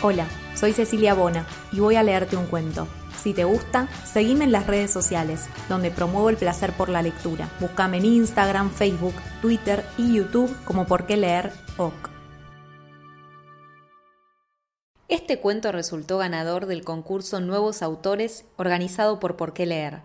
Hola, 0.00 0.28
soy 0.54 0.72
Cecilia 0.74 1.12
Bona 1.12 1.44
y 1.72 1.80
voy 1.80 1.96
a 1.96 2.04
leerte 2.04 2.36
un 2.36 2.46
cuento. 2.46 2.86
Si 3.20 3.34
te 3.34 3.42
gusta, 3.42 3.88
seguime 4.04 4.44
en 4.44 4.52
las 4.52 4.68
redes 4.68 4.92
sociales, 4.92 5.48
donde 5.68 5.90
promuevo 5.90 6.30
el 6.30 6.36
placer 6.36 6.72
por 6.72 6.88
la 6.88 7.02
lectura. 7.02 7.50
Búscame 7.58 7.96
en 7.96 8.04
Instagram, 8.04 8.70
Facebook, 8.70 9.14
Twitter 9.42 9.84
y 9.96 10.14
YouTube 10.14 10.56
como 10.64 10.86
Por 10.86 11.04
qué 11.04 11.16
leer 11.16 11.52
OK. 11.78 12.10
Este 15.08 15.40
cuento 15.40 15.72
resultó 15.72 16.18
ganador 16.18 16.66
del 16.66 16.84
concurso 16.84 17.40
Nuevos 17.40 17.82
Autores 17.82 18.44
organizado 18.56 19.18
por 19.18 19.34
Por 19.34 19.52
qué 19.52 19.66
leer. 19.66 20.02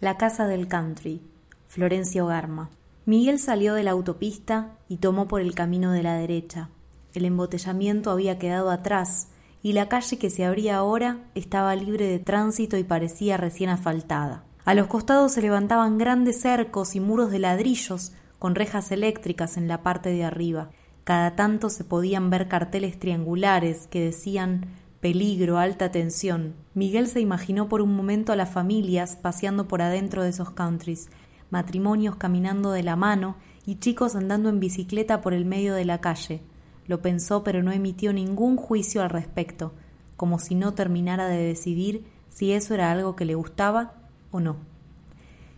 La 0.00 0.16
Casa 0.16 0.48
del 0.48 0.66
Country, 0.66 1.22
Florencio 1.68 2.26
Garma. 2.26 2.70
Miguel 3.04 3.38
salió 3.38 3.74
de 3.74 3.84
la 3.84 3.92
autopista 3.92 4.78
y 4.88 4.96
tomó 4.96 5.28
por 5.28 5.42
el 5.42 5.54
camino 5.54 5.92
de 5.92 6.02
la 6.02 6.16
derecha. 6.16 6.70
El 7.16 7.24
embotellamiento 7.24 8.10
había 8.10 8.38
quedado 8.38 8.70
atrás 8.70 9.28
y 9.62 9.72
la 9.72 9.88
calle 9.88 10.18
que 10.18 10.28
se 10.28 10.44
abría 10.44 10.76
ahora 10.76 11.24
estaba 11.34 11.74
libre 11.74 12.06
de 12.06 12.18
tránsito 12.18 12.76
y 12.76 12.84
parecía 12.84 13.38
recién 13.38 13.70
asfaltada. 13.70 14.44
A 14.66 14.74
los 14.74 14.86
costados 14.88 15.32
se 15.32 15.40
levantaban 15.40 15.96
grandes 15.96 16.42
cercos 16.42 16.94
y 16.94 17.00
muros 17.00 17.30
de 17.30 17.38
ladrillos 17.38 18.12
con 18.38 18.54
rejas 18.54 18.92
eléctricas 18.92 19.56
en 19.56 19.66
la 19.66 19.82
parte 19.82 20.10
de 20.10 20.24
arriba. 20.24 20.68
Cada 21.04 21.36
tanto 21.36 21.70
se 21.70 21.84
podían 21.84 22.28
ver 22.28 22.48
carteles 22.48 22.98
triangulares 22.98 23.86
que 23.86 24.02
decían 24.02 24.66
peligro, 25.00 25.56
alta 25.56 25.90
tensión. 25.90 26.52
Miguel 26.74 27.08
se 27.08 27.20
imaginó 27.20 27.66
por 27.70 27.80
un 27.80 27.96
momento 27.96 28.30
a 28.30 28.36
las 28.36 28.50
familias 28.50 29.16
paseando 29.16 29.68
por 29.68 29.80
adentro 29.80 30.22
de 30.22 30.28
esos 30.28 30.50
countries, 30.50 31.08
matrimonios 31.48 32.16
caminando 32.16 32.72
de 32.72 32.82
la 32.82 32.94
mano 32.94 33.36
y 33.64 33.76
chicos 33.76 34.16
andando 34.16 34.50
en 34.50 34.60
bicicleta 34.60 35.22
por 35.22 35.32
el 35.32 35.46
medio 35.46 35.72
de 35.72 35.86
la 35.86 36.02
calle. 36.02 36.42
Lo 36.86 37.02
pensó 37.02 37.42
pero 37.42 37.62
no 37.62 37.72
emitió 37.72 38.12
ningún 38.12 38.56
juicio 38.56 39.02
al 39.02 39.10
respecto, 39.10 39.72
como 40.16 40.38
si 40.38 40.54
no 40.54 40.72
terminara 40.74 41.28
de 41.28 41.42
decidir 41.42 42.04
si 42.28 42.52
eso 42.52 42.74
era 42.74 42.90
algo 42.90 43.16
que 43.16 43.24
le 43.24 43.34
gustaba 43.34 43.94
o 44.30 44.40
no. 44.40 44.56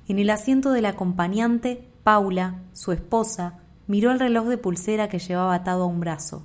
En 0.09 0.19
el 0.19 0.31
asiento 0.31 0.73
del 0.73 0.87
acompañante, 0.87 1.87
Paula, 2.03 2.63
su 2.73 2.93
esposa, 2.93 3.59
miró 3.87 4.11
el 4.11 4.21
reloj 4.21 4.47
de 4.47 4.59
pulsera 4.59 5.09
que 5.09 5.19
llevaba 5.19 5.55
atado 5.55 5.85
a 5.85 5.87
un 5.87 6.01
brazo. 6.01 6.43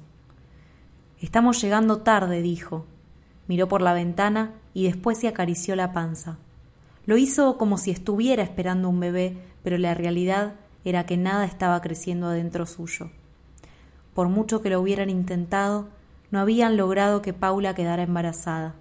Estamos 1.20 1.62
llegando 1.62 2.00
tarde, 2.00 2.42
dijo. 2.42 2.86
Miró 3.48 3.70
por 3.70 3.82
la 3.82 3.94
ventana 3.94 4.52
y 4.74 4.86
después 4.86 5.18
se 5.18 5.28
acarició 5.28 5.76
la 5.76 5.94
panza. 5.94 6.38
Lo 7.06 7.18
hizo 7.18 7.58
como 7.58 7.78
si 7.78 7.92
estuviera 7.92 8.44
esperando 8.44 8.90
un 8.90 9.00
bebé, 9.00 9.38
pero 9.64 9.78
la 9.78 9.94
realidad 9.94 10.56
era 10.84 11.06
que 11.06 11.16
nada 11.16 11.46
estaba 11.46 11.80
creciendo 11.82 12.28
adentro 12.28 12.66
suyo. 12.66 13.10
Por 14.14 14.30
mucho 14.30 14.62
que 14.62 14.70
lo 14.70 14.80
hubieran 14.80 15.10
intentado, 15.10 15.88
no 16.32 16.40
habían 16.40 16.78
logrado 16.78 17.22
que 17.22 17.34
Paula 17.34 17.76
quedara 17.76 18.04
embarazada. 18.04 18.76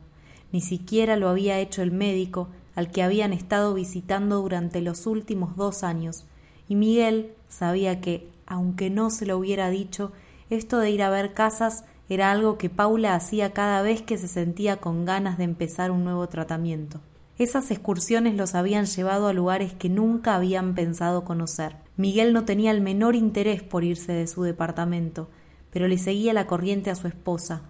Ni 0.52 0.60
siquiera 0.60 1.16
lo 1.16 1.28
había 1.28 1.58
hecho 1.58 1.82
el 1.82 1.92
médico 1.92 2.48
al 2.74 2.90
que 2.90 3.02
habían 3.02 3.32
estado 3.32 3.74
visitando 3.74 4.40
durante 4.40 4.80
los 4.80 5.06
últimos 5.06 5.56
dos 5.56 5.82
años, 5.82 6.24
y 6.68 6.76
Miguel 6.76 7.32
sabía 7.48 8.00
que, 8.00 8.30
aunque 8.46 8.90
no 8.90 9.10
se 9.10 9.26
lo 9.26 9.36
hubiera 9.36 9.68
dicho, 9.68 10.12
esto 10.50 10.78
de 10.78 10.90
ir 10.90 11.02
a 11.02 11.10
ver 11.10 11.34
casas 11.34 11.84
era 12.08 12.30
algo 12.30 12.58
que 12.58 12.70
Paula 12.70 13.14
hacía 13.14 13.52
cada 13.52 13.82
vez 13.82 14.02
que 14.02 14.18
se 14.18 14.28
sentía 14.28 14.76
con 14.76 15.04
ganas 15.04 15.38
de 15.38 15.44
empezar 15.44 15.90
un 15.90 16.04
nuevo 16.04 16.28
tratamiento. 16.28 17.00
Esas 17.38 17.70
excursiones 17.70 18.34
los 18.34 18.54
habían 18.54 18.86
llevado 18.86 19.28
a 19.28 19.32
lugares 19.32 19.72
que 19.72 19.88
nunca 19.88 20.34
habían 20.34 20.74
pensado 20.74 21.24
conocer. 21.24 21.76
Miguel 21.96 22.32
no 22.32 22.44
tenía 22.44 22.70
el 22.70 22.80
menor 22.80 23.14
interés 23.14 23.62
por 23.62 23.84
irse 23.84 24.12
de 24.12 24.26
su 24.26 24.42
departamento, 24.42 25.28
pero 25.70 25.88
le 25.88 25.98
seguía 25.98 26.32
la 26.32 26.46
corriente 26.46 26.90
a 26.90 26.94
su 26.94 27.06
esposa, 27.06 27.62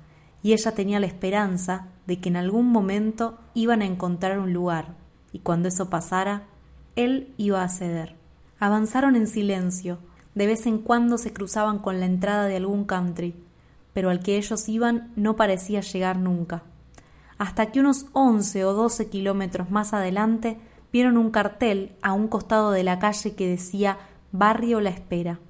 y 0.42 0.52
ella 0.52 0.72
tenía 0.72 1.00
la 1.00 1.06
esperanza 1.06 1.88
de 2.06 2.20
que 2.20 2.28
en 2.28 2.36
algún 2.36 2.70
momento 2.70 3.38
iban 3.54 3.82
a 3.82 3.86
encontrar 3.86 4.38
un 4.38 4.52
lugar, 4.52 4.96
y 5.32 5.40
cuando 5.40 5.68
eso 5.68 5.88
pasara, 5.88 6.44
él 6.96 7.32
iba 7.36 7.62
a 7.62 7.68
ceder. 7.68 8.16
Avanzaron 8.58 9.16
en 9.16 9.26
silencio, 9.26 9.98
de 10.34 10.46
vez 10.46 10.66
en 10.66 10.78
cuando 10.78 11.18
se 11.18 11.32
cruzaban 11.32 11.78
con 11.78 12.00
la 12.00 12.06
entrada 12.06 12.46
de 12.46 12.56
algún 12.56 12.84
country, 12.84 13.34
pero 13.92 14.10
al 14.10 14.20
que 14.20 14.36
ellos 14.36 14.68
iban 14.68 15.12
no 15.16 15.36
parecía 15.36 15.80
llegar 15.80 16.18
nunca. 16.18 16.62
Hasta 17.38 17.72
que 17.72 17.80
unos 17.80 18.06
once 18.12 18.64
o 18.64 18.72
doce 18.72 19.08
kilómetros 19.08 19.70
más 19.70 19.92
adelante 19.92 20.58
vieron 20.92 21.16
un 21.16 21.30
cartel 21.30 21.96
a 22.02 22.12
un 22.12 22.28
costado 22.28 22.70
de 22.70 22.84
la 22.84 22.98
calle 22.98 23.34
que 23.34 23.48
decía 23.48 23.98
Barrio 24.32 24.80
La 24.80 24.88
Espera, 24.88 25.40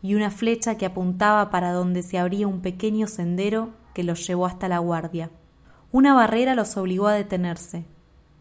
y 0.00 0.14
una 0.14 0.30
flecha 0.30 0.76
que 0.78 0.86
apuntaba 0.86 1.50
para 1.50 1.72
donde 1.72 2.02
se 2.02 2.18
abría 2.18 2.48
un 2.48 2.62
pequeño 2.62 3.06
sendero 3.06 3.70
que 3.92 4.02
los 4.02 4.26
llevó 4.26 4.46
hasta 4.46 4.66
la 4.66 4.78
guardia. 4.78 5.30
Una 5.92 6.14
barrera 6.14 6.54
los 6.54 6.74
obligó 6.78 7.08
a 7.08 7.12
detenerse. 7.12 7.84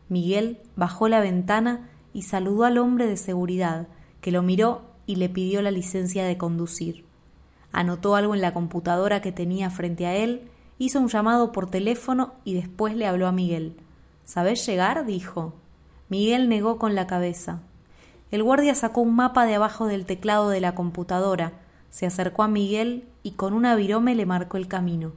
Miguel 0.08 0.60
bajó 0.78 1.10
la 1.10 1.20
ventana 1.20 1.90
y 2.14 2.22
saludó 2.22 2.64
al 2.64 2.78
hombre 2.78 3.08
de 3.08 3.18
seguridad, 3.18 3.88
que 4.22 4.32
lo 4.32 4.42
miró 4.42 4.84
y 5.06 5.18
le 5.18 5.28
pidió 5.28 5.62
la 5.62 5.72
licencia 5.72 6.24
de 6.24 6.38
conducir. 6.38 7.04
Anotó 7.74 8.16
algo 8.16 8.34
en 8.36 8.42
la 8.42 8.54
computadora 8.54 9.22
que 9.22 9.34
tenía 9.34 9.70
frente 9.70 10.06
a 10.06 10.16
él, 10.16 10.50
hizo 10.78 11.00
un 11.00 11.10
llamado 11.10 11.52
por 11.52 11.70
teléfono 11.70 12.36
y 12.46 12.54
después 12.54 12.96
le 12.96 13.06
habló 13.06 13.28
a 13.28 13.34
Miguel. 13.34 13.76
¿Sabés 14.24 14.66
llegar? 14.66 15.06
dijo. 15.06 15.56
Miguel 16.08 16.48
negó 16.48 16.80
con 16.80 16.96
la 16.96 17.06
cabeza. 17.06 17.64
El 18.32 18.44
guardia 18.44 18.76
sacó 18.76 19.02
un 19.02 19.16
mapa 19.16 19.46
de 19.46 19.56
abajo 19.56 19.88
del 19.88 20.06
teclado 20.06 20.50
de 20.50 20.62
la 20.62 20.76
computadora, 20.76 21.54
se 21.90 22.06
acercó 22.06 22.44
a 22.44 22.48
Miguel 22.48 23.08
y 23.24 23.32
con 23.32 23.54
una 23.54 23.76
virome 23.76 24.14
le 24.14 24.26
marcó 24.26 24.58
el 24.58 24.68
camino. 24.68 25.14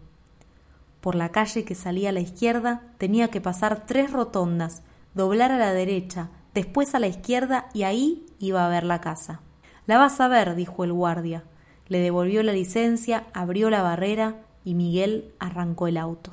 Por 1.02 1.14
la 1.14 1.30
calle 1.30 1.64
que 1.64 1.74
salía 1.74 2.08
a 2.08 2.12
la 2.12 2.20
izquierda 2.20 2.82
tenía 2.96 3.28
que 3.28 3.40
pasar 3.40 3.86
tres 3.86 4.12
rotondas, 4.12 4.82
doblar 5.14 5.52
a 5.52 5.58
la 5.58 5.72
derecha, 5.72 6.30
después 6.54 6.94
a 6.94 7.00
la 7.00 7.08
izquierda 7.08 7.68
y 7.74 7.82
ahí 7.82 8.24
iba 8.38 8.64
a 8.64 8.68
ver 8.68 8.84
la 8.84 9.00
casa. 9.00 9.40
La 9.86 9.98
vas 9.98 10.20
a 10.20 10.28
ver, 10.28 10.54
dijo 10.54 10.84
el 10.84 10.92
guardia. 10.92 11.44
Le 11.88 11.98
devolvió 11.98 12.42
la 12.42 12.52
licencia, 12.52 13.24
abrió 13.34 13.68
la 13.68 13.82
barrera 13.82 14.36
y 14.64 14.74
Miguel 14.74 15.34
arrancó 15.38 15.88
el 15.88 15.96
auto. 15.96 16.32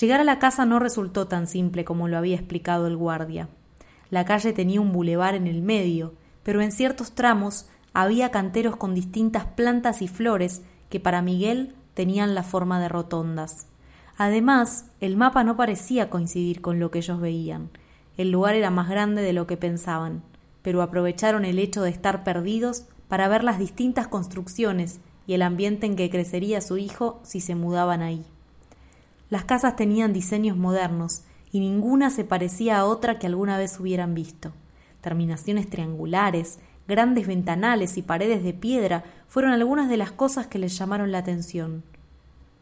Llegar 0.00 0.20
a 0.20 0.24
la 0.24 0.38
casa 0.38 0.64
no 0.64 0.78
resultó 0.78 1.28
tan 1.28 1.46
simple 1.46 1.84
como 1.84 2.08
lo 2.08 2.18
había 2.18 2.36
explicado 2.36 2.86
el 2.86 2.96
guardia. 2.96 3.48
La 4.10 4.24
calle 4.24 4.52
tenía 4.52 4.80
un 4.80 4.92
bulevar 4.92 5.34
en 5.34 5.46
el 5.46 5.62
medio, 5.62 6.14
pero 6.42 6.60
en 6.60 6.72
ciertos 6.72 7.12
tramos 7.12 7.66
había 7.92 8.30
canteros 8.30 8.76
con 8.76 8.94
distintas 8.94 9.46
plantas 9.46 10.02
y 10.02 10.08
flores 10.08 10.62
que 10.90 11.00
para 11.00 11.22
Miguel 11.22 11.74
tenían 11.94 12.34
la 12.34 12.42
forma 12.42 12.78
de 12.80 12.88
rotondas. 12.88 13.66
Además, 14.18 14.86
el 15.00 15.16
mapa 15.16 15.44
no 15.44 15.56
parecía 15.56 16.08
coincidir 16.10 16.60
con 16.60 16.78
lo 16.78 16.90
que 16.90 16.98
ellos 16.98 17.20
veían. 17.20 17.70
El 18.16 18.30
lugar 18.30 18.54
era 18.54 18.70
más 18.70 18.88
grande 18.88 19.22
de 19.22 19.32
lo 19.32 19.46
que 19.46 19.56
pensaban, 19.56 20.22
pero 20.62 20.82
aprovecharon 20.82 21.44
el 21.44 21.58
hecho 21.58 21.82
de 21.82 21.90
estar 21.90 22.24
perdidos 22.24 22.84
para 23.08 23.28
ver 23.28 23.44
las 23.44 23.58
distintas 23.58 24.08
construcciones 24.08 25.00
y 25.26 25.34
el 25.34 25.42
ambiente 25.42 25.86
en 25.86 25.96
que 25.96 26.10
crecería 26.10 26.60
su 26.60 26.78
hijo 26.78 27.20
si 27.24 27.40
se 27.40 27.54
mudaban 27.54 28.02
ahí. 28.02 28.24
Las 29.28 29.44
casas 29.44 29.76
tenían 29.76 30.12
diseños 30.12 30.56
modernos 30.56 31.22
y 31.56 31.60
ninguna 31.60 32.10
se 32.10 32.22
parecía 32.22 32.76
a 32.76 32.84
otra 32.84 33.18
que 33.18 33.26
alguna 33.26 33.56
vez 33.56 33.80
hubieran 33.80 34.12
visto. 34.12 34.52
Terminaciones 35.00 35.70
triangulares, 35.70 36.58
grandes 36.86 37.26
ventanales 37.26 37.96
y 37.96 38.02
paredes 38.02 38.44
de 38.44 38.52
piedra 38.52 39.04
fueron 39.26 39.52
algunas 39.52 39.88
de 39.88 39.96
las 39.96 40.12
cosas 40.12 40.48
que 40.48 40.58
les 40.58 40.76
llamaron 40.76 41.12
la 41.12 41.18
atención. 41.18 41.82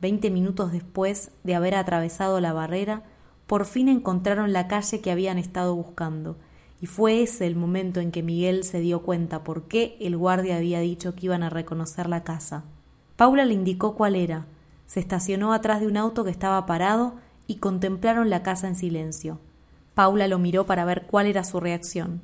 Veinte 0.00 0.31
minutos 0.31 0.71
después 0.71 1.33
de 1.43 1.56
haber 1.56 1.75
atravesado 1.75 2.41
la 2.41 2.53
barrera, 2.53 3.03
por 3.49 3.65
fin 3.65 3.88
encontraron 3.88 4.53
la 4.53 4.69
calle 4.69 5.00
que 5.00 5.10
habían 5.10 5.38
estado 5.38 5.75
buscando, 5.75 6.37
y 6.81 6.87
fue 6.87 7.21
ese 7.21 7.49
el 7.49 7.56
momento 7.56 7.99
en 7.99 8.12
que 8.12 8.22
Miguel 8.22 8.62
se 8.62 8.78
dio 8.78 9.03
cuenta 9.03 9.43
por 9.43 9.65
qué 9.65 9.97
el 9.99 10.16
guardia 10.16 10.56
había 10.56 10.78
dicho 10.78 11.16
que 11.16 11.27
iban 11.27 11.43
a 11.43 11.50
reconocer 11.50 12.09
la 12.09 12.22
casa. 12.22 12.62
Paula 13.16 13.44
le 13.44 13.54
indicó 13.54 13.97
cuál 13.97 14.15
era. 14.15 14.47
Se 14.87 15.00
estacionó 15.00 15.53
atrás 15.53 15.81
de 15.81 15.88
un 15.88 15.97
auto 15.97 16.22
que 16.22 16.31
estaba 16.31 16.65
parado 16.65 17.23
y 17.46 17.56
contemplaron 17.56 18.30
la 18.30 18.42
casa 18.42 18.68
en 18.68 18.74
silencio. 18.74 19.38
Paula 19.94 20.28
lo 20.28 20.38
miró 20.38 20.66
para 20.66 20.84
ver 20.84 21.06
cuál 21.06 21.26
era 21.26 21.44
su 21.44 21.60
reacción. 21.60 22.20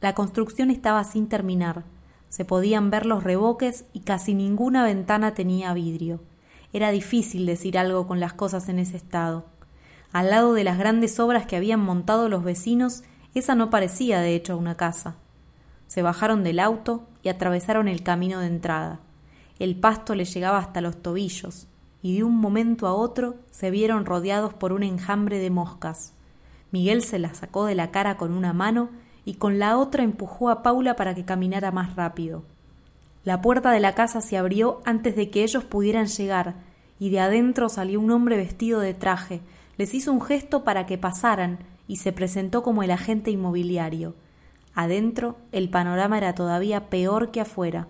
La 0.00 0.14
construcción 0.14 0.70
estaba 0.70 1.04
sin 1.04 1.28
terminar. 1.28 1.84
Se 2.28 2.44
podían 2.44 2.90
ver 2.90 3.06
los 3.06 3.22
reboques 3.22 3.84
y 3.92 4.00
casi 4.00 4.34
ninguna 4.34 4.84
ventana 4.84 5.34
tenía 5.34 5.74
vidrio. 5.74 6.20
Era 6.72 6.90
difícil 6.90 7.44
decir 7.44 7.76
algo 7.76 8.06
con 8.06 8.18
las 8.18 8.32
cosas 8.32 8.68
en 8.68 8.78
ese 8.78 8.96
estado. 8.96 9.44
Al 10.12 10.30
lado 10.30 10.54
de 10.54 10.64
las 10.64 10.78
grandes 10.78 11.20
obras 11.20 11.46
que 11.46 11.56
habían 11.56 11.80
montado 11.80 12.28
los 12.28 12.44
vecinos, 12.44 13.02
esa 13.34 13.54
no 13.54 13.70
parecía 13.70 14.20
de 14.20 14.34
hecho 14.34 14.56
una 14.56 14.76
casa. 14.76 15.16
Se 15.86 16.02
bajaron 16.02 16.42
del 16.42 16.60
auto 16.60 17.06
y 17.22 17.28
atravesaron 17.28 17.88
el 17.88 18.02
camino 18.02 18.40
de 18.40 18.46
entrada. 18.46 19.00
El 19.58 19.76
pasto 19.76 20.14
le 20.14 20.24
llegaba 20.24 20.58
hasta 20.58 20.80
los 20.80 21.02
tobillos 21.02 21.68
y 22.02 22.16
de 22.16 22.24
un 22.24 22.36
momento 22.36 22.86
a 22.86 22.94
otro 22.94 23.36
se 23.50 23.70
vieron 23.70 24.04
rodeados 24.04 24.52
por 24.52 24.72
un 24.72 24.82
enjambre 24.82 25.38
de 25.38 25.50
moscas. 25.50 26.12
Miguel 26.72 27.02
se 27.02 27.18
las 27.18 27.38
sacó 27.38 27.64
de 27.66 27.74
la 27.74 27.90
cara 27.90 28.16
con 28.16 28.32
una 28.32 28.52
mano 28.52 28.90
y 29.24 29.34
con 29.34 29.58
la 29.58 29.78
otra 29.78 30.02
empujó 30.02 30.50
a 30.50 30.62
Paula 30.62 30.96
para 30.96 31.14
que 31.14 31.24
caminara 31.24 31.70
más 31.70 31.94
rápido. 31.94 32.42
La 33.24 33.40
puerta 33.40 33.70
de 33.70 33.78
la 33.78 33.94
casa 33.94 34.20
se 34.20 34.36
abrió 34.36 34.80
antes 34.84 35.14
de 35.14 35.30
que 35.30 35.44
ellos 35.44 35.62
pudieran 35.62 36.06
llegar, 36.06 36.54
y 36.98 37.10
de 37.10 37.20
adentro 37.20 37.68
salió 37.68 38.00
un 38.00 38.10
hombre 38.10 38.36
vestido 38.36 38.80
de 38.80 38.94
traje. 38.94 39.40
Les 39.76 39.94
hizo 39.94 40.12
un 40.12 40.20
gesto 40.20 40.64
para 40.64 40.86
que 40.86 40.98
pasaran 40.98 41.58
y 41.86 41.96
se 41.96 42.12
presentó 42.12 42.62
como 42.62 42.82
el 42.82 42.90
agente 42.90 43.30
inmobiliario. 43.30 44.14
Adentro 44.74 45.36
el 45.52 45.68
panorama 45.68 46.18
era 46.18 46.34
todavía 46.34 46.88
peor 46.88 47.30
que 47.30 47.40
afuera. 47.40 47.86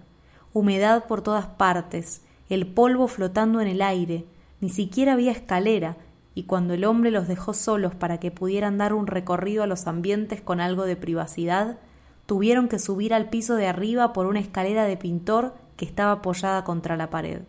Humedad 0.52 1.06
por 1.06 1.22
todas 1.22 1.46
partes, 1.46 2.22
el 2.54 2.66
polvo 2.66 3.08
flotando 3.08 3.60
en 3.60 3.68
el 3.68 3.82
aire, 3.82 4.26
ni 4.60 4.68
siquiera 4.68 5.14
había 5.14 5.32
escalera, 5.32 5.96
y 6.34 6.44
cuando 6.44 6.74
el 6.74 6.84
hombre 6.84 7.10
los 7.10 7.28
dejó 7.28 7.54
solos 7.54 7.94
para 7.94 8.18
que 8.18 8.30
pudieran 8.30 8.78
dar 8.78 8.94
un 8.94 9.06
recorrido 9.06 9.62
a 9.62 9.66
los 9.66 9.86
ambientes 9.86 10.40
con 10.40 10.60
algo 10.60 10.84
de 10.84 10.96
privacidad, 10.96 11.78
tuvieron 12.26 12.68
que 12.68 12.78
subir 12.78 13.12
al 13.14 13.28
piso 13.28 13.56
de 13.56 13.66
arriba 13.66 14.12
por 14.12 14.26
una 14.26 14.40
escalera 14.40 14.84
de 14.84 14.96
pintor 14.96 15.54
que 15.76 15.84
estaba 15.84 16.12
apoyada 16.12 16.64
contra 16.64 16.96
la 16.96 17.10
pared. 17.10 17.42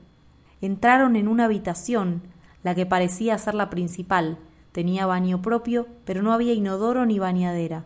Entraron 0.61 1.15
en 1.15 1.27
una 1.27 1.45
habitación, 1.45 2.23
la 2.63 2.75
que 2.75 2.85
parecía 2.85 3.37
ser 3.37 3.55
la 3.55 3.69
principal. 3.69 4.37
Tenía 4.71 5.05
baño 5.05 5.41
propio, 5.41 5.87
pero 6.05 6.21
no 6.21 6.33
había 6.33 6.53
inodoro 6.53 7.05
ni 7.05 7.19
bañadera. 7.19 7.85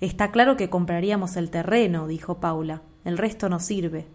Está 0.00 0.32
claro 0.32 0.56
que 0.56 0.68
compraríamos 0.68 1.36
el 1.36 1.50
terreno, 1.50 2.08
dijo 2.08 2.40
Paula. 2.40 2.82
El 3.04 3.18
resto 3.18 3.48
no 3.48 3.60
sirve. 3.60 4.06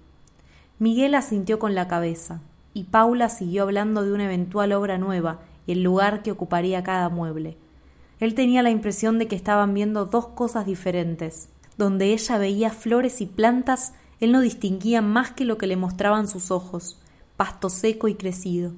Miguel 0.80 1.16
asintió 1.16 1.58
con 1.58 1.74
la 1.74 1.88
cabeza, 1.88 2.42
y 2.74 2.84
Paula 2.84 3.30
siguió 3.30 3.64
hablando 3.64 4.04
de 4.04 4.14
una 4.14 4.26
eventual 4.26 4.74
obra 4.74 5.00
nueva 5.00 5.40
y 5.66 5.72
el 5.72 5.82
lugar 5.82 6.22
que 6.22 6.32
ocuparía 6.32 6.84
cada 6.84 7.10
mueble. 7.10 7.58
Él 8.20 8.36
tenía 8.36 8.62
la 8.62 8.70
impresión 8.70 9.18
de 9.18 9.28
que 9.28 9.36
estaban 9.36 9.74
viendo 9.74 10.06
dos 10.06 10.28
cosas 10.28 10.68
diferentes. 10.68 11.50
Donde 11.78 12.14
ella 12.14 12.38
veía 12.38 12.70
flores 12.70 13.22
y 13.22 13.26
plantas, 13.26 13.94
él 14.20 14.32
no 14.32 14.40
distinguía 14.42 15.02
más 15.02 15.32
que 15.32 15.46
lo 15.46 15.58
que 15.58 15.66
le 15.66 15.78
mostraban 15.78 16.28
sus 16.28 16.52
ojos, 16.52 17.00
pasto 17.38 17.70
seco 17.70 18.08
y 18.08 18.14
crecido. 18.14 18.74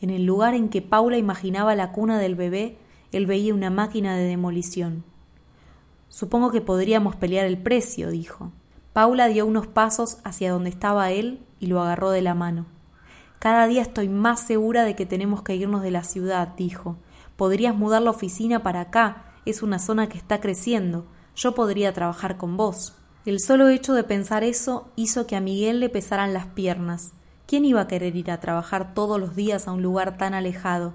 En 0.00 0.10
el 0.10 0.24
lugar 0.24 0.54
en 0.54 0.68
que 0.68 0.82
Paula 0.82 1.18
imaginaba 1.18 1.74
la 1.74 1.90
cuna 1.90 2.20
del 2.20 2.36
bebé, 2.36 2.76
él 3.10 3.26
veía 3.26 3.54
una 3.54 3.70
máquina 3.70 4.16
de 4.16 4.24
demolición. 4.24 5.04
Supongo 6.08 6.52
que 6.52 6.60
podríamos 6.60 7.16
pelear 7.16 7.46
el 7.46 7.58
precio, 7.58 8.10
dijo. 8.10 8.52
Paula 8.92 9.28
dio 9.28 9.46
unos 9.46 9.66
pasos 9.66 10.18
hacia 10.22 10.52
donde 10.52 10.68
estaba 10.68 11.10
él 11.12 11.40
y 11.58 11.66
lo 11.66 11.80
agarró 11.80 12.10
de 12.10 12.20
la 12.20 12.34
mano. 12.34 12.66
Cada 13.38 13.66
día 13.66 13.80
estoy 13.80 14.10
más 14.10 14.40
segura 14.40 14.84
de 14.84 14.94
que 14.94 15.06
tenemos 15.06 15.42
que 15.42 15.56
irnos 15.56 15.82
de 15.82 15.90
la 15.90 16.04
ciudad, 16.04 16.48
dijo. 16.56 16.98
Podrías 17.36 17.74
mudar 17.74 18.02
la 18.02 18.10
oficina 18.10 18.62
para 18.62 18.82
acá, 18.82 19.24
es 19.46 19.62
una 19.62 19.78
zona 19.78 20.10
que 20.10 20.18
está 20.18 20.40
creciendo. 20.40 21.06
Yo 21.34 21.54
podría 21.54 21.94
trabajar 21.94 22.36
con 22.36 22.58
vos. 22.58 22.94
El 23.24 23.40
solo 23.40 23.70
hecho 23.70 23.94
de 23.94 24.04
pensar 24.04 24.44
eso 24.44 24.90
hizo 24.94 25.26
que 25.26 25.36
a 25.36 25.40
Miguel 25.40 25.80
le 25.80 25.88
pesaran 25.88 26.34
las 26.34 26.46
piernas. 26.48 27.12
¿Quién 27.46 27.64
iba 27.64 27.80
a 27.80 27.88
querer 27.88 28.14
ir 28.14 28.30
a 28.30 28.40
trabajar 28.40 28.92
todos 28.92 29.18
los 29.18 29.34
días 29.34 29.66
a 29.66 29.72
un 29.72 29.80
lugar 29.80 30.18
tan 30.18 30.34
alejado? 30.34 30.92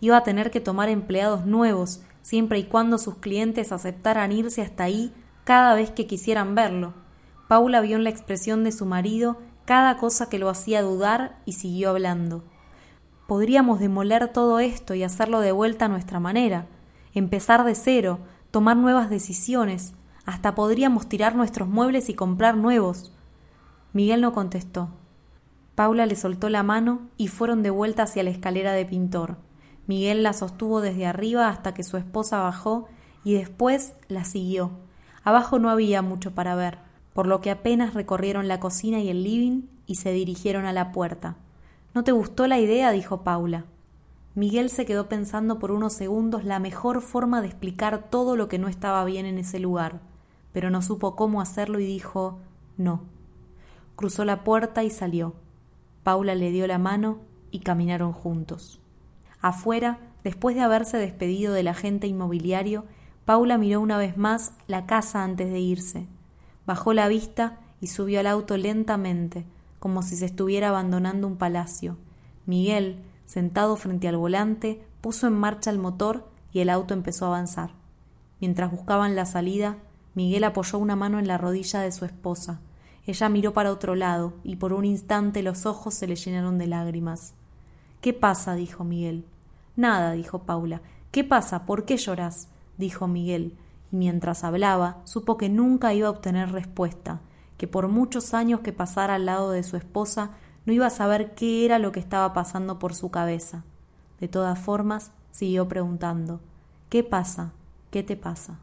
Iba 0.00 0.16
a 0.16 0.22
tener 0.24 0.50
que 0.50 0.60
tomar 0.60 0.88
empleados 0.88 1.46
nuevos, 1.46 2.02
siempre 2.22 2.58
y 2.58 2.64
cuando 2.64 2.98
sus 2.98 3.18
clientes 3.18 3.70
aceptaran 3.70 4.32
irse 4.32 4.62
hasta 4.62 4.82
ahí 4.82 5.14
cada 5.44 5.74
vez 5.74 5.92
que 5.92 6.08
quisieran 6.08 6.56
verlo. 6.56 7.05
Paula 7.48 7.80
vio 7.80 7.96
en 7.96 8.04
la 8.04 8.10
expresión 8.10 8.64
de 8.64 8.72
su 8.72 8.86
marido 8.86 9.38
cada 9.64 9.98
cosa 9.98 10.28
que 10.28 10.38
lo 10.38 10.48
hacía 10.48 10.82
dudar 10.82 11.38
y 11.44 11.52
siguió 11.52 11.90
hablando. 11.90 12.44
Podríamos 13.26 13.80
demoler 13.80 14.32
todo 14.32 14.60
esto 14.60 14.94
y 14.94 15.02
hacerlo 15.02 15.40
de 15.40 15.52
vuelta 15.52 15.86
a 15.86 15.88
nuestra 15.88 16.20
manera, 16.20 16.66
empezar 17.14 17.64
de 17.64 17.74
cero, 17.74 18.20
tomar 18.50 18.76
nuevas 18.76 19.10
decisiones, 19.10 19.94
hasta 20.24 20.54
podríamos 20.54 21.08
tirar 21.08 21.34
nuestros 21.34 21.68
muebles 21.68 22.08
y 22.08 22.14
comprar 22.14 22.56
nuevos. 22.56 23.12
Miguel 23.92 24.20
no 24.20 24.32
contestó. 24.32 24.90
Paula 25.74 26.06
le 26.06 26.16
soltó 26.16 26.48
la 26.48 26.62
mano 26.62 27.02
y 27.16 27.28
fueron 27.28 27.62
de 27.62 27.70
vuelta 27.70 28.04
hacia 28.04 28.22
la 28.22 28.30
escalera 28.30 28.72
de 28.72 28.86
pintor. 28.86 29.36
Miguel 29.86 30.22
la 30.22 30.32
sostuvo 30.32 30.80
desde 30.80 31.06
arriba 31.06 31.48
hasta 31.48 31.74
que 31.74 31.84
su 31.84 31.96
esposa 31.96 32.40
bajó 32.40 32.88
y 33.24 33.34
después 33.34 33.94
la 34.08 34.24
siguió. 34.24 34.70
Abajo 35.22 35.58
no 35.58 35.70
había 35.70 36.02
mucho 36.02 36.34
para 36.34 36.54
ver, 36.54 36.78
por 37.16 37.26
lo 37.26 37.40
que 37.40 37.50
apenas 37.50 37.94
recorrieron 37.94 38.46
la 38.46 38.60
cocina 38.60 39.00
y 39.00 39.08
el 39.08 39.24
living 39.24 39.62
y 39.86 39.94
se 39.94 40.12
dirigieron 40.12 40.66
a 40.66 40.74
la 40.74 40.92
puerta. 40.92 41.36
¿No 41.94 42.04
te 42.04 42.12
gustó 42.12 42.46
la 42.46 42.58
idea? 42.58 42.92
dijo 42.92 43.22
Paula. 43.22 43.64
Miguel 44.34 44.68
se 44.68 44.84
quedó 44.84 45.08
pensando 45.08 45.58
por 45.58 45.70
unos 45.70 45.94
segundos 45.94 46.44
la 46.44 46.58
mejor 46.58 47.00
forma 47.00 47.40
de 47.40 47.46
explicar 47.46 48.10
todo 48.10 48.36
lo 48.36 48.48
que 48.48 48.58
no 48.58 48.68
estaba 48.68 49.02
bien 49.06 49.24
en 49.24 49.38
ese 49.38 49.58
lugar, 49.58 50.02
pero 50.52 50.68
no 50.68 50.82
supo 50.82 51.16
cómo 51.16 51.40
hacerlo 51.40 51.80
y 51.80 51.86
dijo 51.86 52.38
no. 52.76 53.04
Cruzó 53.94 54.26
la 54.26 54.44
puerta 54.44 54.84
y 54.84 54.90
salió. 54.90 55.32
Paula 56.02 56.34
le 56.34 56.50
dio 56.50 56.66
la 56.66 56.76
mano 56.76 57.20
y 57.50 57.60
caminaron 57.60 58.12
juntos. 58.12 58.78
Afuera, 59.40 60.00
después 60.22 60.54
de 60.54 60.60
haberse 60.60 60.98
despedido 60.98 61.54
del 61.54 61.68
agente 61.68 62.08
inmobiliario, 62.08 62.84
Paula 63.24 63.56
miró 63.56 63.80
una 63.80 63.96
vez 63.96 64.18
más 64.18 64.52
la 64.66 64.84
casa 64.84 65.24
antes 65.24 65.50
de 65.50 65.60
irse. 65.60 66.08
Bajó 66.66 66.92
la 66.92 67.08
vista 67.08 67.60
y 67.80 67.88
subió 67.88 68.20
al 68.20 68.26
auto 68.26 68.56
lentamente, 68.56 69.44
como 69.78 70.02
si 70.02 70.16
se 70.16 70.26
estuviera 70.26 70.68
abandonando 70.68 71.26
un 71.26 71.36
palacio. 71.36 71.96
Miguel, 72.44 73.02
sentado 73.24 73.76
frente 73.76 74.08
al 74.08 74.16
volante, 74.16 74.82
puso 75.00 75.26
en 75.26 75.34
marcha 75.34 75.70
el 75.70 75.78
motor 75.78 76.28
y 76.52 76.60
el 76.60 76.70
auto 76.70 76.94
empezó 76.94 77.26
a 77.26 77.28
avanzar. 77.28 77.70
Mientras 78.40 78.70
buscaban 78.70 79.14
la 79.16 79.26
salida, 79.26 79.78
Miguel 80.14 80.44
apoyó 80.44 80.78
una 80.78 80.96
mano 80.96 81.18
en 81.18 81.28
la 81.28 81.38
rodilla 81.38 81.80
de 81.80 81.92
su 81.92 82.04
esposa. 82.04 82.60
Ella 83.06 83.28
miró 83.28 83.52
para 83.52 83.70
otro 83.70 83.94
lado 83.94 84.34
y 84.42 84.56
por 84.56 84.72
un 84.72 84.84
instante 84.84 85.42
los 85.42 85.66
ojos 85.66 85.94
se 85.94 86.06
le 86.06 86.16
llenaron 86.16 86.58
de 86.58 86.66
lágrimas. 86.66 87.34
¿Qué 88.00 88.12
pasa? 88.12 88.54
dijo 88.54 88.82
Miguel. 88.82 89.24
Nada, 89.76 90.12
dijo 90.12 90.42
Paula. 90.42 90.80
¿Qué 91.12 91.22
pasa? 91.22 91.64
¿Por 91.66 91.84
qué 91.84 91.96
lloras? 91.96 92.48
dijo 92.78 93.06
Miguel, 93.06 93.56
mientras 93.98 94.44
hablaba 94.44 94.98
supo 95.04 95.36
que 95.36 95.48
nunca 95.48 95.94
iba 95.94 96.08
a 96.08 96.12
obtener 96.12 96.52
respuesta, 96.52 97.20
que 97.56 97.66
por 97.66 97.88
muchos 97.88 98.34
años 98.34 98.60
que 98.60 98.72
pasara 98.72 99.14
al 99.14 99.26
lado 99.26 99.50
de 99.50 99.62
su 99.62 99.76
esposa 99.76 100.30
no 100.64 100.72
iba 100.72 100.86
a 100.86 100.90
saber 100.90 101.34
qué 101.34 101.64
era 101.64 101.78
lo 101.78 101.92
que 101.92 102.00
estaba 102.00 102.32
pasando 102.32 102.78
por 102.78 102.94
su 102.94 103.10
cabeza. 103.10 103.64
De 104.20 104.28
todas 104.28 104.58
formas, 104.58 105.12
siguió 105.30 105.68
preguntando 105.68 106.40
¿Qué 106.88 107.02
pasa? 107.02 107.52
¿Qué 107.90 108.02
te 108.02 108.16
pasa? 108.16 108.58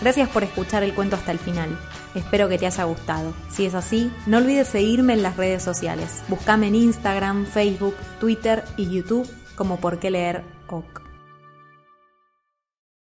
Gracias 0.00 0.28
por 0.28 0.42
escuchar 0.42 0.82
el 0.82 0.94
cuento 0.94 1.16
hasta 1.16 1.32
el 1.32 1.38
final. 1.38 1.78
Espero 2.14 2.48
que 2.48 2.58
te 2.58 2.66
haya 2.66 2.84
gustado. 2.84 3.32
Si 3.50 3.64
es 3.64 3.74
así, 3.74 4.12
no 4.26 4.38
olvides 4.38 4.68
seguirme 4.68 5.12
en 5.12 5.22
las 5.22 5.36
redes 5.36 5.62
sociales. 5.62 6.22
Búscame 6.28 6.68
en 6.68 6.74
Instagram, 6.74 7.46
Facebook, 7.46 7.94
Twitter 8.20 8.64
y 8.76 8.90
YouTube 8.90 9.28
como 9.56 9.78
por 9.78 9.98
qué 9.98 10.10
leer 10.10 10.44
OK. 10.68 11.05